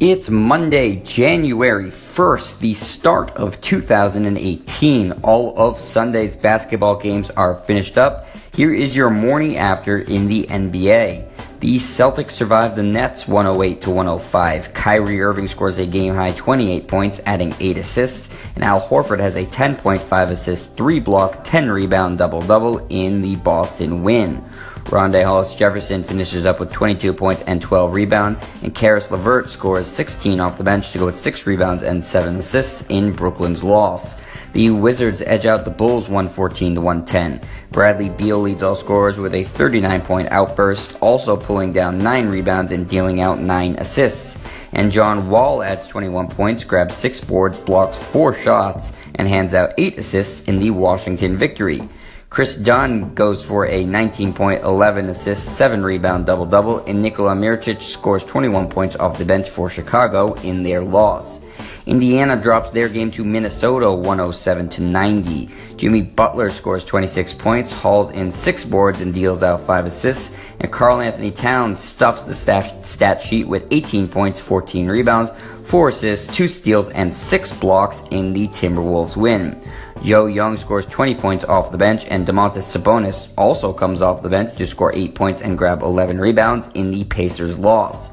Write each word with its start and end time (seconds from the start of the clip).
It's 0.00 0.30
Monday, 0.30 1.02
January 1.02 1.90
1st, 1.90 2.60
the 2.60 2.74
start 2.74 3.32
of 3.32 3.60
2018. 3.60 5.10
All 5.24 5.58
of 5.58 5.80
Sunday's 5.80 6.36
basketball 6.36 6.94
games 6.94 7.30
are 7.30 7.56
finished 7.56 7.98
up. 7.98 8.28
Here 8.54 8.72
is 8.72 8.94
your 8.94 9.10
morning 9.10 9.56
after 9.56 9.98
in 9.98 10.28
the 10.28 10.46
NBA. 10.46 11.28
The 11.58 11.76
Celtics 11.78 12.30
survived 12.30 12.76
the 12.76 12.84
Nets 12.84 13.26
108 13.26 13.80
to 13.80 13.90
105. 13.90 14.72
Kyrie 14.72 15.20
Irving 15.20 15.48
scores 15.48 15.78
a 15.78 15.86
game 15.86 16.14
high 16.14 16.30
28 16.30 16.86
points, 16.86 17.20
adding 17.26 17.52
8 17.58 17.78
assists, 17.78 18.32
and 18.54 18.62
Al 18.62 18.80
Horford 18.80 19.18
has 19.18 19.34
a 19.34 19.46
10.5 19.46 20.30
assist, 20.30 20.76
3 20.76 21.00
block, 21.00 21.42
10 21.42 21.68
rebound 21.68 22.18
double 22.18 22.42
double 22.42 22.86
in 22.88 23.20
the 23.20 23.34
Boston 23.34 24.04
win. 24.04 24.44
Rondae 24.88 25.22
Hollis 25.22 25.52
Jefferson 25.52 26.02
finishes 26.02 26.46
up 26.46 26.60
with 26.60 26.72
22 26.72 27.12
points 27.12 27.42
and 27.42 27.60
12 27.60 27.92
rebounds, 27.92 28.42
and 28.62 28.74
Caris 28.74 29.10
LeVert 29.10 29.50
scores 29.50 29.86
16 29.86 30.40
off 30.40 30.56
the 30.56 30.64
bench 30.64 30.92
to 30.92 30.98
go 30.98 31.04
with 31.04 31.16
6 31.16 31.46
rebounds 31.46 31.82
and 31.82 32.02
7 32.02 32.36
assists 32.36 32.86
in 32.88 33.12
Brooklyn's 33.12 33.62
loss. 33.62 34.14
The 34.54 34.70
Wizards 34.70 35.20
edge 35.20 35.44
out 35.44 35.66
the 35.66 35.70
Bulls 35.70 36.08
114 36.08 36.76
to 36.76 36.80
110. 36.80 37.46
Bradley 37.70 38.08
Beal 38.08 38.38
leads 38.38 38.62
all 38.62 38.74
scorers 38.74 39.18
with 39.18 39.34
a 39.34 39.44
39 39.44 40.00
point 40.00 40.28
outburst, 40.30 40.96
also 41.02 41.36
pulling 41.36 41.74
down 41.74 41.98
9 41.98 42.26
rebounds 42.30 42.72
and 42.72 42.88
dealing 42.88 43.20
out 43.20 43.38
9 43.38 43.76
assists. 43.76 44.38
And 44.72 44.90
John 44.90 45.28
Wall 45.28 45.62
adds 45.62 45.86
21 45.86 46.28
points, 46.28 46.64
grabs 46.64 46.96
6 46.96 47.20
boards, 47.22 47.60
blocks 47.60 48.02
4 48.02 48.32
shots, 48.32 48.94
and 49.16 49.28
hands 49.28 49.52
out 49.52 49.74
8 49.76 49.98
assists 49.98 50.48
in 50.48 50.58
the 50.58 50.70
Washington 50.70 51.36
victory. 51.36 51.86
Kris 52.30 52.56
Dunn 52.56 53.14
goes 53.14 53.42
for 53.42 53.66
a 53.66 53.84
19 53.86 54.34
point, 54.34 54.62
11 54.62 55.08
assists, 55.08 55.48
7 55.50 55.82
rebound 55.82 56.26
double 56.26 56.44
double, 56.44 56.80
and 56.84 57.00
Nikola 57.00 57.34
Mirotic 57.34 57.80
scores 57.80 58.22
21 58.22 58.68
points 58.68 58.96
off 58.96 59.16
the 59.16 59.24
bench 59.24 59.48
for 59.48 59.70
Chicago 59.70 60.34
in 60.34 60.62
their 60.62 60.82
loss. 60.82 61.40
Indiana 61.86 62.36
drops 62.40 62.70
their 62.70 62.90
game 62.90 63.10
to 63.12 63.24
Minnesota 63.24 63.90
107 63.90 64.68
to 64.68 64.82
90. 64.82 65.48
Jimmy 65.76 66.02
Butler 66.02 66.50
scores 66.50 66.84
26 66.84 67.32
points, 67.32 67.72
hauls 67.72 68.10
in 68.10 68.30
6 68.30 68.64
boards 68.66 69.00
and 69.00 69.14
deals 69.14 69.42
out 69.42 69.62
5 69.62 69.86
assists, 69.86 70.36
and 70.60 70.70
Karl-Anthony 70.70 71.30
Towns 71.30 71.80
stuffs 71.80 72.26
the 72.26 72.34
stat 72.34 73.22
sheet 73.22 73.48
with 73.48 73.66
18 73.70 74.06
points, 74.06 74.38
14 74.38 74.86
rebounds, 74.86 75.30
4 75.64 75.88
assists, 75.88 76.36
2 76.36 76.46
steals, 76.46 76.90
and 76.90 77.12
6 77.12 77.52
blocks 77.52 78.02
in 78.10 78.34
the 78.34 78.48
Timberwolves 78.48 79.16
win. 79.16 79.58
Joe 80.02 80.26
Young 80.26 80.56
scores 80.56 80.86
20 80.86 81.14
points 81.16 81.44
off 81.44 81.70
the 81.70 81.78
bench, 81.78 82.06
and 82.06 82.26
Domantas 82.26 82.64
Sabonis 82.64 83.28
also 83.36 83.72
comes 83.72 84.00
off 84.00 84.22
the 84.22 84.28
bench 84.28 84.56
to 84.56 84.66
score 84.66 84.94
8 84.94 85.14
points 85.14 85.42
and 85.42 85.58
grab 85.58 85.82
11 85.82 86.18
rebounds 86.18 86.68
in 86.74 86.90
the 86.90 87.04
Pacers' 87.04 87.58
loss. 87.58 88.10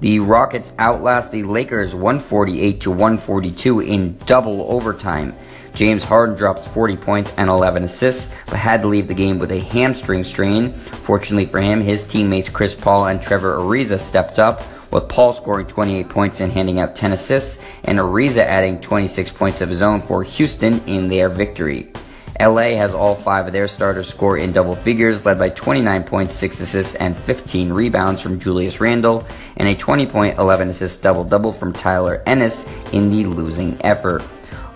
The 0.00 0.20
Rockets 0.20 0.72
outlast 0.78 1.32
the 1.32 1.42
Lakers 1.42 1.94
148 1.94 2.80
to 2.82 2.90
142 2.90 3.80
in 3.80 4.16
double 4.26 4.66
overtime. 4.70 5.34
James 5.74 6.04
Harden 6.04 6.36
drops 6.36 6.66
40 6.66 6.96
points 6.96 7.32
and 7.36 7.50
11 7.50 7.84
assists, 7.84 8.34
but 8.46 8.56
had 8.56 8.82
to 8.82 8.88
leave 8.88 9.08
the 9.08 9.14
game 9.14 9.38
with 9.38 9.52
a 9.52 9.60
hamstring 9.60 10.24
strain. 10.24 10.72
Fortunately 10.72 11.46
for 11.46 11.60
him, 11.60 11.80
his 11.80 12.06
teammates 12.06 12.48
Chris 12.48 12.74
Paul 12.74 13.06
and 13.06 13.20
Trevor 13.20 13.56
Ariza 13.56 14.00
stepped 14.00 14.38
up, 14.38 14.62
with 14.96 15.08
Paul 15.08 15.34
scoring 15.34 15.66
28 15.66 16.08
points 16.08 16.40
and 16.40 16.50
handing 16.50 16.80
out 16.80 16.96
10 16.96 17.12
assists, 17.12 17.62
and 17.84 17.98
Ariza 17.98 18.38
adding 18.38 18.80
26 18.80 19.30
points 19.30 19.60
of 19.60 19.68
his 19.68 19.82
own 19.82 20.00
for 20.00 20.22
Houston 20.22 20.80
in 20.86 21.08
their 21.08 21.28
victory. 21.28 21.92
LA 22.40 22.76
has 22.76 22.94
all 22.94 23.14
five 23.14 23.46
of 23.46 23.52
their 23.52 23.68
starters 23.68 24.08
score 24.08 24.38
in 24.38 24.52
double 24.52 24.74
figures, 24.74 25.24
led 25.26 25.38
by 25.38 25.50
29 25.50 26.02
points, 26.04 26.34
6 26.34 26.60
assists, 26.60 26.94
and 26.94 27.14
15 27.14 27.72
rebounds 27.72 28.22
from 28.22 28.40
Julius 28.40 28.80
Randle, 28.80 29.26
and 29.58 29.68
a 29.68 29.74
20 29.74 30.06
point, 30.06 30.38
11 30.38 30.70
assist 30.70 31.02
double 31.02 31.24
double 31.24 31.52
from 31.52 31.74
Tyler 31.74 32.22
Ennis 32.24 32.66
in 32.92 33.10
the 33.10 33.26
losing 33.26 33.76
effort. 33.84 34.22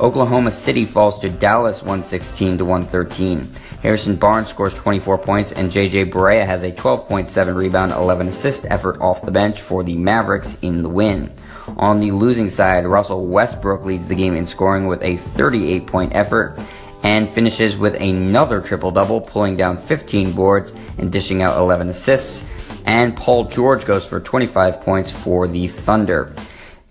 Oklahoma 0.00 0.50
City 0.50 0.86
falls 0.86 1.18
to 1.18 1.28
Dallas 1.28 1.82
116 1.82 2.56
to 2.56 2.64
113. 2.64 3.52
Harrison 3.82 4.16
Barnes 4.16 4.48
scores 4.48 4.72
24 4.72 5.18
points, 5.18 5.52
and 5.52 5.70
JJ 5.70 6.10
Barea 6.10 6.46
has 6.46 6.62
a 6.62 6.72
12.7 6.72 7.54
rebound, 7.54 7.92
11 7.92 8.28
assist 8.28 8.64
effort 8.70 8.98
off 9.02 9.22
the 9.22 9.30
bench 9.30 9.60
for 9.60 9.84
the 9.84 9.98
Mavericks 9.98 10.58
in 10.62 10.82
the 10.82 10.88
win. 10.88 11.30
On 11.76 12.00
the 12.00 12.12
losing 12.12 12.48
side, 12.48 12.86
Russell 12.86 13.26
Westbrook 13.26 13.84
leads 13.84 14.08
the 14.08 14.14
game 14.14 14.36
in 14.36 14.46
scoring 14.46 14.86
with 14.86 15.02
a 15.02 15.18
38 15.18 15.86
point 15.86 16.14
effort 16.14 16.58
and 17.02 17.28
finishes 17.28 17.76
with 17.76 17.94
another 17.94 18.62
triple 18.62 18.90
double, 18.90 19.20
pulling 19.20 19.54
down 19.54 19.76
15 19.76 20.32
boards 20.32 20.72
and 20.96 21.12
dishing 21.12 21.42
out 21.42 21.58
11 21.58 21.90
assists. 21.90 22.48
And 22.86 23.14
Paul 23.14 23.44
George 23.44 23.84
goes 23.84 24.06
for 24.06 24.18
25 24.18 24.80
points 24.80 25.12
for 25.12 25.46
the 25.46 25.68
Thunder. 25.68 26.34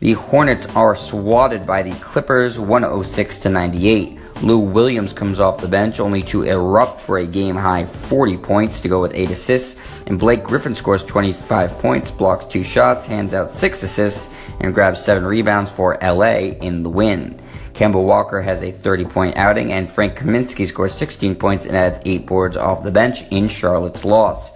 The 0.01 0.13
Hornets 0.13 0.65
are 0.77 0.95
swatted 0.95 1.67
by 1.67 1.83
the 1.83 1.91
Clippers 1.99 2.57
106 2.57 3.39
to 3.39 3.49
98. 3.49 4.17
Lou 4.41 4.59
Williams 4.59 5.11
comes 5.11 5.41
off 5.41 5.59
the 5.59 5.67
bench 5.67 5.99
only 5.99 6.23
to 6.23 6.43
erupt 6.43 7.01
for 7.01 7.17
a 7.17 7.27
game 7.27 7.57
high 7.57 7.83
40 7.83 8.37
points 8.37 8.79
to 8.79 8.87
go 8.87 9.01
with 9.01 9.13
8 9.13 9.29
assists. 9.29 10.01
And 10.07 10.17
Blake 10.17 10.41
Griffin 10.41 10.73
scores 10.73 11.03
25 11.03 11.77
points, 11.79 12.11
blocks 12.11 12.45
2 12.45 12.63
shots, 12.63 13.05
hands 13.05 13.33
out 13.33 13.51
6 13.51 13.83
assists, 13.83 14.33
and 14.61 14.73
grabs 14.73 15.03
7 15.03 15.25
rebounds 15.25 15.69
for 15.69 15.97
LA 16.01 16.55
in 16.61 16.81
the 16.81 16.89
win. 16.89 17.37
Kemba 17.73 18.01
Walker 18.01 18.41
has 18.41 18.63
a 18.63 18.71
30 18.71 19.03
point 19.03 19.35
outing, 19.35 19.73
and 19.73 19.91
Frank 19.91 20.17
Kaminsky 20.17 20.65
scores 20.65 20.93
16 20.93 21.35
points 21.35 21.65
and 21.65 21.75
adds 21.75 21.99
8 22.05 22.25
boards 22.25 22.55
off 22.55 22.83
the 22.83 22.91
bench 22.91 23.23
in 23.31 23.49
Charlotte's 23.49 24.05
loss. 24.05 24.51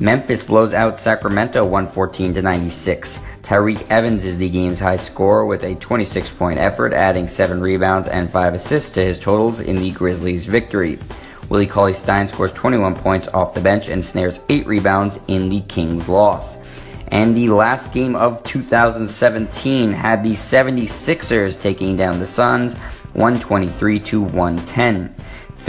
Memphis 0.00 0.42
blows 0.42 0.72
out 0.72 0.98
Sacramento 0.98 1.62
114 1.62 2.34
to 2.34 2.42
96. 2.42 3.20
Tyreke 3.50 3.84
Evans 3.90 4.24
is 4.24 4.36
the 4.36 4.48
game's 4.48 4.78
high 4.78 4.94
scorer 4.94 5.44
with 5.44 5.64
a 5.64 5.74
26 5.74 6.30
point 6.30 6.60
effort, 6.60 6.92
adding 6.92 7.26
7 7.26 7.60
rebounds 7.60 8.06
and 8.06 8.30
5 8.30 8.54
assists 8.54 8.92
to 8.92 9.04
his 9.04 9.18
totals 9.18 9.58
in 9.58 9.74
the 9.74 9.90
Grizzlies' 9.90 10.46
victory. 10.46 11.00
Willie 11.48 11.66
Cauley 11.66 11.92
Stein 11.92 12.28
scores 12.28 12.52
21 12.52 12.94
points 12.94 13.26
off 13.26 13.52
the 13.52 13.60
bench 13.60 13.88
and 13.88 14.04
snares 14.04 14.38
8 14.48 14.68
rebounds 14.68 15.18
in 15.26 15.48
the 15.48 15.62
Kings' 15.62 16.08
loss. 16.08 16.58
And 17.08 17.36
the 17.36 17.48
last 17.48 17.92
game 17.92 18.14
of 18.14 18.40
2017 18.44 19.94
had 19.94 20.22
the 20.22 20.34
76ers 20.34 21.60
taking 21.60 21.96
down 21.96 22.20
the 22.20 22.26
Suns 22.26 22.74
123 23.14 23.98
to 23.98 24.20
110. 24.22 25.12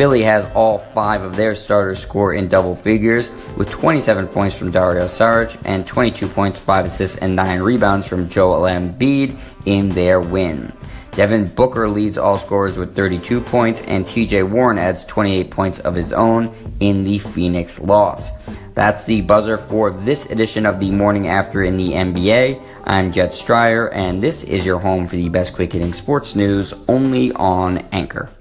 Philly 0.01 0.23
has 0.23 0.51
all 0.55 0.79
five 0.79 1.21
of 1.21 1.35
their 1.35 1.53
starters 1.53 1.99
score 1.99 2.33
in 2.33 2.47
double 2.47 2.75
figures, 2.75 3.29
with 3.55 3.69
27 3.69 4.29
points 4.29 4.57
from 4.57 4.71
Dario 4.71 5.05
Saric 5.05 5.61
and 5.63 5.85
22 5.85 6.27
points, 6.27 6.57
5 6.57 6.87
assists, 6.87 7.17
and 7.17 7.35
9 7.35 7.61
rebounds 7.61 8.07
from 8.07 8.27
Joel 8.27 8.63
Embiid 8.63 9.37
in 9.67 9.89
their 9.89 10.19
win. 10.19 10.73
Devin 11.11 11.49
Booker 11.49 11.87
leads 11.87 12.17
all 12.17 12.39
scorers 12.39 12.79
with 12.79 12.95
32 12.95 13.41
points, 13.41 13.83
and 13.83 14.03
TJ 14.03 14.49
Warren 14.49 14.79
adds 14.79 15.05
28 15.05 15.51
points 15.51 15.77
of 15.81 15.93
his 15.93 16.13
own 16.13 16.51
in 16.79 17.03
the 17.03 17.19
Phoenix 17.19 17.79
loss. 17.79 18.31
That's 18.73 19.03
the 19.03 19.21
buzzer 19.21 19.59
for 19.59 19.91
this 19.91 20.25
edition 20.31 20.65
of 20.65 20.79
the 20.79 20.89
Morning 20.89 21.27
After 21.27 21.61
in 21.61 21.77
the 21.77 21.91
NBA. 21.91 22.59
I'm 22.85 23.11
Jet 23.11 23.33
Stryer, 23.33 23.93
and 23.93 24.19
this 24.19 24.41
is 24.41 24.65
your 24.65 24.79
home 24.79 25.05
for 25.05 25.15
the 25.17 25.29
best 25.29 25.53
quick 25.53 25.73
hitting 25.73 25.93
sports 25.93 26.35
news 26.35 26.73
only 26.87 27.31
on 27.33 27.77
Anchor. 27.91 28.31